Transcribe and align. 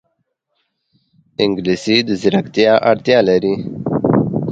انګلیسي 1.43 1.97
د 2.07 2.09
ځیرکتیا 2.21 2.73
اړتیا 2.89 3.19
لري 3.29 3.55